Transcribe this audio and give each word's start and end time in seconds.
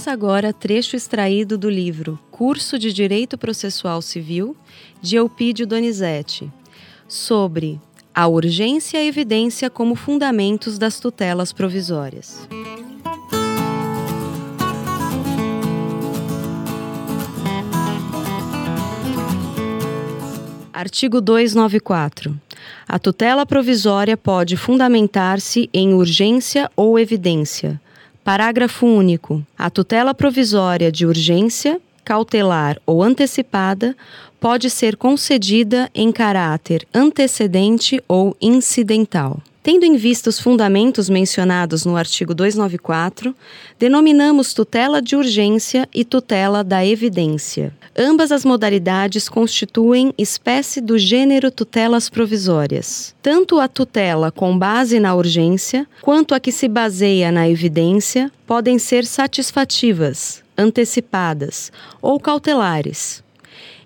Ouça 0.00 0.12
agora 0.12 0.50
trecho 0.50 0.96
extraído 0.96 1.58
do 1.58 1.68
livro 1.68 2.18
Curso 2.30 2.78
de 2.78 2.90
Direito 2.90 3.36
Processual 3.36 4.00
Civil, 4.00 4.56
de 5.02 5.16
Eupídio 5.16 5.66
Donizete, 5.66 6.50
sobre 7.06 7.78
a 8.14 8.26
urgência 8.26 8.96
e 8.96 9.00
a 9.02 9.04
evidência 9.04 9.68
como 9.68 9.94
fundamentos 9.94 10.78
das 10.78 10.98
tutelas 10.98 11.52
provisórias. 11.52 12.48
Artigo 20.72 21.20
294. 21.20 22.40
A 22.88 22.98
tutela 22.98 23.44
provisória 23.44 24.16
pode 24.16 24.56
fundamentar-se 24.56 25.68
em 25.74 25.92
urgência 25.92 26.70
ou 26.74 26.98
evidência 26.98 27.78
Parágrafo 28.24 28.86
único. 28.86 29.44
A 29.56 29.70
tutela 29.70 30.14
provisória 30.14 30.92
de 30.92 31.06
urgência, 31.06 31.80
cautelar 32.04 32.80
ou 32.84 33.02
antecipada 33.02 33.96
pode 34.38 34.70
ser 34.70 34.96
concedida 34.96 35.90
em 35.94 36.10
caráter 36.10 36.86
antecedente 36.94 38.02
ou 38.08 38.36
incidental. 38.40 39.40
Tendo 39.62 39.84
em 39.84 39.96
vista 39.96 40.30
os 40.30 40.40
fundamentos 40.40 41.10
mencionados 41.10 41.84
no 41.84 41.94
artigo 41.94 42.34
294, 42.34 43.34
denominamos 43.78 44.54
tutela 44.54 45.02
de 45.02 45.14
urgência 45.14 45.86
e 45.92 46.02
tutela 46.02 46.64
da 46.64 46.84
evidência. 46.84 47.74
Ambas 47.94 48.32
as 48.32 48.42
modalidades 48.42 49.28
constituem 49.28 50.14
espécie 50.16 50.80
do 50.80 50.98
gênero 50.98 51.50
tutelas 51.50 52.08
provisórias. 52.08 53.14
Tanto 53.20 53.60
a 53.60 53.68
tutela 53.68 54.30
com 54.30 54.58
base 54.58 54.98
na 54.98 55.14
urgência, 55.14 55.86
quanto 56.00 56.34
a 56.34 56.40
que 56.40 56.50
se 56.50 56.66
baseia 56.66 57.30
na 57.30 57.46
evidência, 57.46 58.32
podem 58.46 58.78
ser 58.78 59.04
satisfativas, 59.04 60.42
antecipadas 60.56 61.70
ou 62.00 62.18
cautelares 62.18 63.22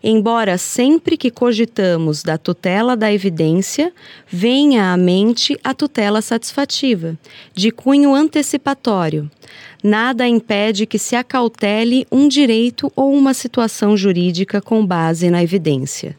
embora 0.03 0.59
sempre 0.59 1.17
que 1.17 1.31
cogitamos 1.31 2.23
da 2.23 2.37
tutela 2.37 2.97
da 2.97 3.13
evidência, 3.13 3.93
venha 4.29 4.93
à 4.93 4.97
mente 4.97 5.59
a 5.63 5.73
tutela 5.73 6.21
satisfativa, 6.21 7.17
de 7.55 7.71
cunho 7.71 8.15
antecipatório. 8.15 9.31
Nada 9.83 10.27
impede 10.27 10.87
que 10.87 10.99
se 10.99 11.15
acautele 11.15 12.07
um 12.11 12.27
direito 12.27 12.91
ou 12.97 13.13
uma 13.13 13.35
situação 13.35 13.97
jurídica 13.97 14.61
com 14.61 14.85
base 14.85 15.31
na 15.31 15.43
evidência. 15.43 16.17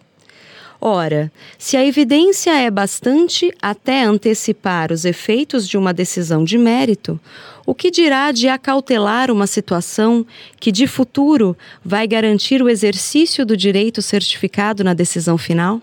Ora, 0.80 1.32
se 1.58 1.78
a 1.78 1.86
evidência 1.86 2.52
é 2.52 2.70
bastante 2.70 3.52
até 3.62 4.04
antecipar 4.04 4.92
os 4.92 5.06
efeitos 5.06 5.68
de 5.68 5.78
uma 5.78 5.94
decisão 5.94 6.44
de 6.44 6.58
mérito, 6.58 7.20
o 7.66 7.74
que 7.74 7.90
dirá 7.90 8.32
de 8.32 8.48
acautelar 8.48 9.32
uma 9.32 9.48
situação 9.48 10.26
que, 10.60 10.72
de 10.72 10.86
futuro, 10.86 11.58
vai 11.84 12.06
garantir 12.06 12.62
o 12.62 12.70
exercício 12.70 13.46
do 13.46 13.58
direito 13.58 14.02
certificado 14.02 14.84
na 14.84 14.94
decisão 14.94 15.38
final? 15.38 15.82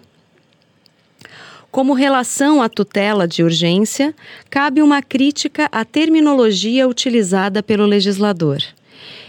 Como 1.71 1.95
relação 1.95 2.61
à 2.61 2.69
tutela 2.69 3.27
de 3.27 3.43
urgência, 3.43 4.15
cabe 4.51 4.83
uma 4.83 5.03
crítica 5.03 5.69
à 5.73 5.87
terminologia 5.87 6.87
utilizada 6.87 7.63
pelo 7.63 7.87
legislador. 7.87 8.63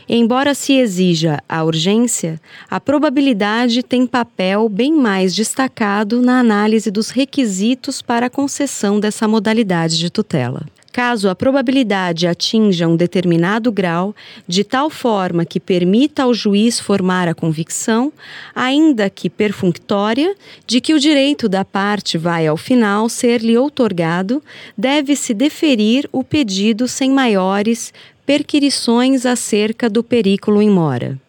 Embora 0.07 0.53
se 0.53 0.73
exija 0.73 1.41
a 1.47 1.63
urgência, 1.63 2.39
a 2.69 2.79
probabilidade 2.79 3.81
tem 3.83 4.05
papel 4.05 4.67
bem 4.67 4.93
mais 4.93 5.33
destacado 5.33 6.21
na 6.21 6.39
análise 6.39 6.91
dos 6.91 7.09
requisitos 7.09 8.01
para 8.01 8.25
a 8.25 8.29
concessão 8.29 8.99
dessa 8.99 9.27
modalidade 9.27 9.97
de 9.97 10.09
tutela. 10.09 10.65
Caso 10.93 11.27
a 11.27 11.33
probabilidade 11.33 12.27
atinja 12.27 12.87
um 12.87 12.95
determinado 12.95 13.71
grau, 13.71 14.15
de 14.47 14.63
tal 14.63 14.91
forma 14.91 15.43
que 15.43 15.59
permita 15.59 16.21
ao 16.21 16.35
juiz 16.35 16.79
formar 16.79 17.27
a 17.27 17.33
convicção, 17.33 18.13
ainda 18.53 19.09
que 19.09 19.27
perfunctória, 19.27 20.35
de 20.67 20.79
que 20.79 20.93
o 20.93 20.99
direito 20.99 21.49
da 21.49 21.65
parte 21.65 22.15
vai 22.15 22.45
ao 22.45 22.55
final 22.55 23.09
ser-lhe 23.09 23.57
outorgado, 23.57 24.39
deve-se 24.77 25.33
deferir 25.33 26.07
o 26.11 26.23
pedido 26.23 26.87
sem 26.87 27.09
maiores 27.09 27.91
perquirições 28.25 29.25
acerca 29.25 29.89
do 29.89 30.03
perículo 30.03 30.61
em 30.61 30.69
mora. 30.69 31.19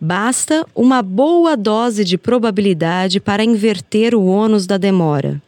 Basta 0.00 0.66
uma 0.74 1.02
boa 1.02 1.56
dose 1.56 2.04
de 2.04 2.16
probabilidade 2.16 3.20
para 3.20 3.44
inverter 3.44 4.14
o 4.14 4.24
ônus 4.24 4.66
da 4.66 4.78
demora. 4.78 5.40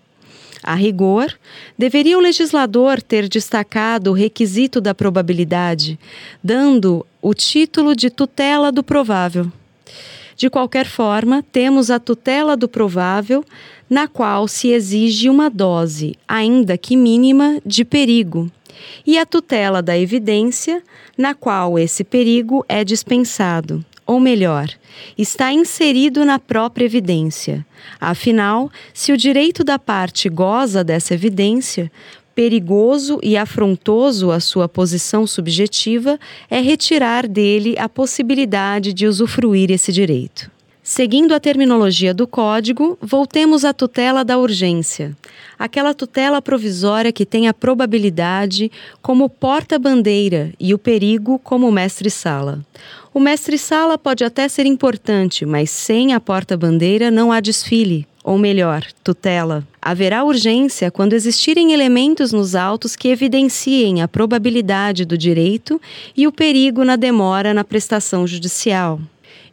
A 0.63 0.75
rigor, 0.75 1.35
deveria 1.77 2.17
o 2.17 2.21
legislador 2.21 3.03
ter 3.03 3.29
destacado 3.29 4.11
o 4.11 4.15
requisito 4.15 4.81
da 4.81 4.95
probabilidade, 4.95 5.99
dando 6.45 7.05
o 7.21 7.35
título 7.35 7.97
de 7.97 8.11
tutela 8.11 8.71
do 8.71 8.83
provável. 8.83 9.51
De 10.37 10.49
qualquer 10.49 10.87
forma, 10.87 11.45
temos 11.51 11.91
a 11.91 11.99
tutela 11.99 12.57
do 12.57 12.69
provável, 12.69 13.45
na 13.89 14.07
qual 14.07 14.47
se 14.47 14.69
exige 14.69 15.29
uma 15.29 15.51
dose, 15.51 16.15
ainda 16.29 16.79
que 16.79 16.97
mínima, 16.97 17.61
de 17.67 17.85
perigo, 17.85 18.51
e 19.07 19.19
a 19.19 19.27
tutela 19.27 19.83
da 19.83 19.97
evidência, 19.99 20.83
na 21.17 21.35
qual 21.35 21.79
esse 21.79 22.05
perigo 22.05 22.65
é 22.69 22.85
dispensado, 22.85 23.85
ou 24.07 24.21
melhor, 24.21 24.69
está 25.17 25.53
inserido 25.53 26.25
na 26.25 26.39
própria 26.39 26.85
evidência. 26.85 27.65
Afinal, 28.01 28.71
se 28.93 29.13
o 29.13 29.17
direito 29.17 29.65
da 29.65 29.79
parte 29.79 30.29
goza 30.29 30.85
dessa 30.85 31.15
evidência, 31.15 31.91
perigoso 32.35 33.19
e 33.23 33.37
afrontoso 33.37 34.31
à 34.31 34.41
sua 34.41 34.69
posição 34.69 35.27
subjetiva 35.27 36.19
é 36.51 36.61
retirar 36.61 37.27
dele 37.27 37.75
a 37.79 37.89
possibilidade 37.89 38.93
de 38.93 39.07
usufruir 39.07 39.71
esse 39.71 39.93
direito. 39.93 40.52
Seguindo 40.95 41.33
a 41.33 41.41
terminologia 41.41 42.13
do 42.13 42.27
Código, 42.27 42.99
voltemos 43.01 43.65
à 43.65 43.73
tutela 43.73 44.23
da 44.23 44.37
urgência, 44.37 45.17
aquela 45.59 45.95
tutela 45.95 46.43
provisória 46.43 47.11
que 47.11 47.25
tem 47.25 47.49
a 47.49 47.55
probabilidade 47.55 48.71
como 49.01 49.27
porta-bandeira 49.27 50.53
e 50.61 50.75
o 50.75 50.79
perigo 50.79 51.39
como 51.39 51.73
mestre-sala. 51.73 52.61
O 53.15 53.19
mestre-sala 53.19 53.97
pode 53.97 54.23
até 54.23 54.47
ser 54.49 54.67
importante, 54.67 55.47
mas 55.47 55.71
sem 55.71 56.13
a 56.13 56.21
porta-bandeira 56.21 57.11
não 57.11 57.33
há 57.33 57.41
desfile, 57.41 58.07
ou 58.23 58.37
melhor, 58.37 58.85
tutela. 59.03 59.67
Haverá 59.81 60.23
urgência 60.23 60.91
quando 60.91 61.15
existirem 61.15 61.73
elementos 61.73 62.35
nos 62.35 62.55
autos 62.55 62.95
que 62.97 63.09
evidenciem 63.09 64.03
a 64.03 64.09
probabilidade 64.09 65.07
do 65.07 65.17
direito 65.17 65.81
e 66.15 66.27
o 66.27 66.33
perigo 66.33 66.85
na 66.85 66.97
demora 66.97 67.55
na 67.55 67.65
prestação 67.65 68.27
judicial. 68.27 69.01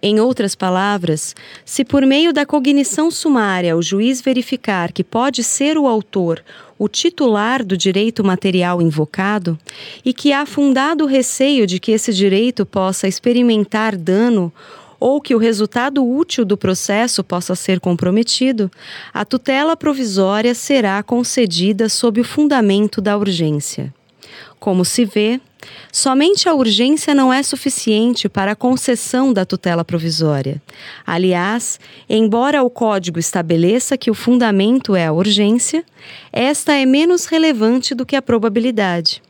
Em 0.02 0.20
outras 0.20 0.56
palavras, 0.56 1.36
se 1.66 1.84
por 1.84 2.06
meio 2.06 2.32
da 2.32 2.46
cognição 2.46 3.12
sumária 3.12 3.76
o 3.76 3.82
juiz 3.82 4.22
verificar 4.22 4.94
que 4.94 5.04
pode 5.04 5.44
ser 5.44 5.78
o 5.78 5.88
autor 5.88 6.42
o 6.80 6.88
titular 6.88 7.64
do 7.64 7.76
direito 7.76 8.24
material 8.24 8.82
invocado 8.82 9.60
e 10.04 10.14
que 10.14 10.32
há 10.32 10.46
fundado 10.46 11.06
receio 11.06 11.68
de 11.68 11.78
que 11.78 11.92
esse 11.92 12.14
direito 12.14 12.66
possa 12.66 13.06
experimentar 13.06 13.98
dano 13.98 14.52
ou 14.98 15.20
que 15.20 15.36
o 15.36 15.38
resultado 15.38 16.06
útil 16.06 16.46
do 16.46 16.58
processo 16.58 17.24
possa 17.24 17.54
ser 17.54 17.80
comprometido, 17.80 18.72
a 19.14 19.24
tutela 19.26 19.76
provisória 19.76 20.56
será 20.56 21.02
concedida 21.04 21.90
sob 21.90 22.22
o 22.22 22.24
fundamento 22.24 23.02
da 23.02 23.18
urgência. 23.18 23.94
Como 24.60 24.84
se 24.84 25.06
vê, 25.06 25.40
Somente 25.92 26.48
a 26.48 26.54
urgência 26.54 27.14
não 27.14 27.34
é 27.34 27.44
suficiente 27.44 28.30
para 28.30 28.54
a 28.54 28.56
concessão 28.56 29.34
da 29.34 29.46
tutela 29.46 29.84
provisória. 29.84 30.62
Aliás, 31.06 31.80
embora 32.10 32.64
o 32.64 32.70
Código 32.70 33.20
estabeleça 33.20 33.98
que 33.98 34.10
o 34.10 34.14
fundamento 34.14 34.96
é 34.96 35.08
a 35.08 35.12
urgência, 35.12 35.84
esta 36.32 36.74
é 36.74 36.86
menos 36.86 37.26
relevante 37.26 37.94
do 37.94 38.06
que 38.06 38.16
a 38.16 38.22
probabilidade. 38.22 39.22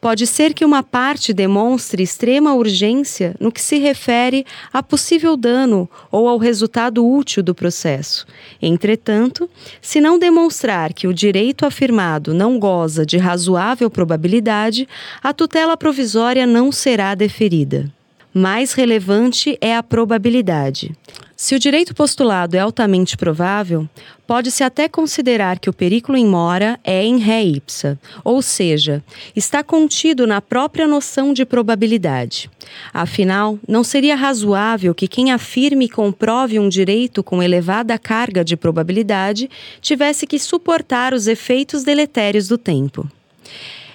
Pode 0.00 0.28
ser 0.28 0.54
que 0.54 0.64
uma 0.64 0.82
parte 0.82 1.32
demonstre 1.32 2.04
extrema 2.04 2.54
urgência 2.54 3.34
no 3.40 3.50
que 3.50 3.60
se 3.60 3.78
refere 3.78 4.46
a 4.72 4.80
possível 4.80 5.36
dano 5.36 5.90
ou 6.10 6.28
ao 6.28 6.38
resultado 6.38 7.04
útil 7.04 7.42
do 7.42 7.52
processo. 7.52 8.24
Entretanto, 8.62 9.50
se 9.82 10.00
não 10.00 10.16
demonstrar 10.16 10.92
que 10.92 11.08
o 11.08 11.14
direito 11.14 11.66
afirmado 11.66 12.32
não 12.32 12.60
goza 12.60 13.04
de 13.04 13.16
razoável 13.16 13.90
probabilidade, 13.90 14.88
a 15.20 15.32
tutela 15.32 15.76
provisória 15.76 16.46
não 16.46 16.70
será 16.70 17.16
deferida. 17.16 17.90
Mais 18.32 18.74
relevante 18.74 19.58
é 19.60 19.74
a 19.74 19.82
probabilidade. 19.82 20.92
Se 21.40 21.54
o 21.54 21.58
direito 21.60 21.94
postulado 21.94 22.56
é 22.56 22.58
altamente 22.58 23.16
provável, 23.16 23.88
pode-se 24.26 24.64
até 24.64 24.88
considerar 24.88 25.60
que 25.60 25.70
o 25.70 25.72
perículo 25.72 26.18
em 26.18 26.26
mora 26.26 26.80
é 26.82 27.04
em 27.04 27.16
ré 27.18 27.44
ipsa, 27.44 27.96
ou 28.24 28.42
seja, 28.42 29.04
está 29.36 29.62
contido 29.62 30.26
na 30.26 30.42
própria 30.42 30.84
noção 30.84 31.32
de 31.32 31.44
probabilidade. 31.44 32.50
Afinal, 32.92 33.56
não 33.68 33.84
seria 33.84 34.16
razoável 34.16 34.92
que 34.92 35.06
quem 35.06 35.30
afirme 35.30 35.84
e 35.84 35.88
comprove 35.88 36.58
um 36.58 36.68
direito 36.68 37.22
com 37.22 37.40
elevada 37.40 37.96
carga 38.00 38.44
de 38.44 38.56
probabilidade 38.56 39.48
tivesse 39.80 40.26
que 40.26 40.40
suportar 40.40 41.14
os 41.14 41.28
efeitos 41.28 41.84
deletérios 41.84 42.48
do 42.48 42.58
tempo. 42.58 43.08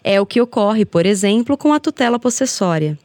É 0.02 0.22
o 0.22 0.26
que 0.26 0.40
ocorre, 0.40 0.86
por 0.86 1.06
exemplo, 1.06 1.58
com 1.58 1.74
a 1.74 1.80
tutela 1.82 2.18
possessória. 2.18 2.98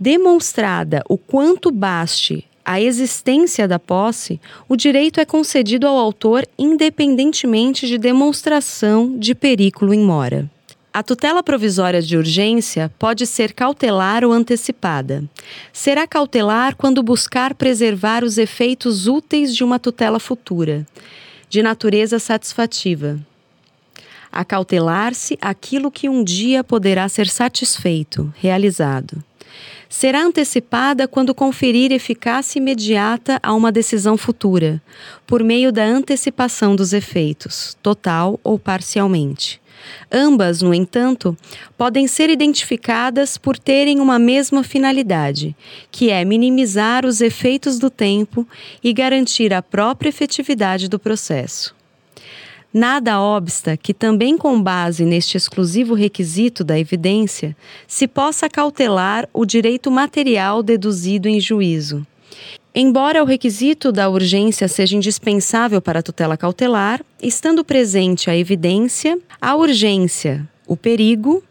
Demonstrada 0.00 1.04
o 1.08 1.16
quanto 1.16 1.70
baste 1.70 2.47
a 2.68 2.78
existência 2.78 3.66
da 3.66 3.78
posse, 3.78 4.38
o 4.68 4.76
direito 4.76 5.18
é 5.18 5.24
concedido 5.24 5.86
ao 5.86 5.96
autor 5.96 6.46
independentemente 6.58 7.86
de 7.86 7.96
demonstração 7.96 9.18
de 9.18 9.34
perículo 9.34 9.94
em 9.94 10.00
mora. 10.00 10.50
A 10.92 11.02
tutela 11.02 11.42
provisória 11.42 12.02
de 12.02 12.14
urgência 12.14 12.92
pode 12.98 13.26
ser 13.26 13.54
cautelar 13.54 14.22
ou 14.22 14.32
antecipada. 14.32 15.24
Será 15.72 16.06
cautelar 16.06 16.76
quando 16.76 17.02
buscar 17.02 17.54
preservar 17.54 18.22
os 18.22 18.36
efeitos 18.36 19.06
úteis 19.06 19.56
de 19.56 19.64
uma 19.64 19.78
tutela 19.78 20.20
futura, 20.20 20.86
de 21.48 21.62
natureza 21.62 22.18
satisfativa. 22.18 23.18
Acautelar-se 24.30 25.38
aquilo 25.40 25.90
que 25.90 26.06
um 26.06 26.22
dia 26.22 26.62
poderá 26.62 27.08
ser 27.08 27.28
satisfeito, 27.28 28.30
realizado 28.36 29.24
será 29.88 30.22
antecipada 30.22 31.08
quando 31.08 31.34
conferir 31.34 31.92
eficácia 31.92 32.58
imediata 32.58 33.38
a 33.42 33.54
uma 33.54 33.72
decisão 33.72 34.16
futura, 34.16 34.82
por 35.26 35.42
meio 35.42 35.72
da 35.72 35.84
antecipação 35.84 36.76
dos 36.76 36.92
efeitos, 36.92 37.76
total 37.82 38.38
ou 38.44 38.58
parcialmente. 38.58 39.60
Ambas, 40.10 40.60
no 40.60 40.74
entanto, 40.74 41.36
podem 41.76 42.06
ser 42.06 42.30
identificadas 42.30 43.38
por 43.38 43.58
terem 43.58 44.00
uma 44.00 44.18
mesma 44.18 44.62
finalidade, 44.62 45.56
que 45.90 46.10
é 46.10 46.24
minimizar 46.24 47.06
os 47.06 47.20
efeitos 47.20 47.78
do 47.78 47.88
tempo 47.88 48.46
e 48.82 48.92
garantir 48.92 49.54
a 49.54 49.62
própria 49.62 50.08
efetividade 50.08 50.88
do 50.88 50.98
processo. 50.98 51.77
Nada 52.72 53.20
obsta 53.20 53.76
que, 53.76 53.94
também 53.94 54.36
com 54.36 54.62
base 54.62 55.04
neste 55.04 55.36
exclusivo 55.36 55.94
requisito 55.94 56.62
da 56.62 56.78
evidência, 56.78 57.56
se 57.86 58.06
possa 58.06 58.48
cautelar 58.48 59.28
o 59.32 59.46
direito 59.46 59.90
material 59.90 60.62
deduzido 60.62 61.28
em 61.28 61.40
juízo. 61.40 62.06
Embora 62.74 63.22
o 63.22 63.26
requisito 63.26 63.90
da 63.90 64.08
urgência 64.10 64.68
seja 64.68 64.96
indispensável 64.96 65.80
para 65.80 66.00
a 66.00 66.02
tutela 66.02 66.36
cautelar, 66.36 67.02
estando 67.22 67.64
presente 67.64 68.30
a 68.30 68.36
evidência, 68.36 69.18
a 69.40 69.56
urgência, 69.56 70.46
o 70.66 70.76
perigo, 70.76 71.42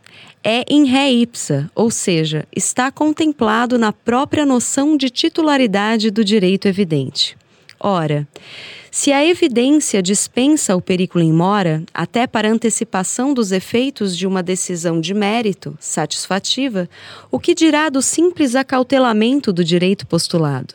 é 0.44 0.64
in 0.70 0.86
ré 0.86 1.12
ipsa, 1.12 1.70
ou 1.76 1.90
seja, 1.90 2.46
está 2.56 2.92
contemplado 2.92 3.78
na 3.78 3.92
própria 3.92 4.46
noção 4.46 4.96
de 4.96 5.10
titularidade 5.10 6.12
do 6.12 6.24
direito 6.24 6.68
evidente. 6.68 7.36
Ora, 7.80 8.28
se 8.90 9.12
a 9.12 9.24
evidência 9.24 10.02
dispensa 10.02 10.76
o 10.76 10.82
perículo 10.82 11.24
em 11.24 11.32
mora, 11.32 11.84
até 11.94 12.26
para 12.26 12.52
antecipação 12.52 13.34
dos 13.34 13.52
efeitos 13.52 14.18
de 14.18 14.26
uma 14.26 14.42
decisão 14.42 15.00
de 15.00 15.14
mérito 15.14 15.78
satisfativa, 15.80 16.90
o 17.30 17.40
que 17.40 17.54
dirá 17.54 17.90
do 17.90 18.02
simples 18.02 18.56
acautelamento 18.56 19.54
do 19.54 19.64
direito 19.64 20.08
postulado? 20.08 20.74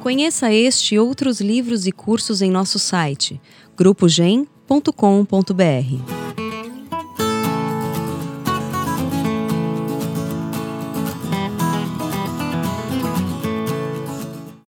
Conheça 0.00 0.52
este 0.52 0.96
e 0.96 0.98
outros 0.98 1.40
livros 1.40 1.86
e 1.86 1.92
cursos 1.92 2.42
em 2.42 2.50
nosso 2.50 2.78
site 2.78 3.40
grupogen.com.br. 3.76 6.19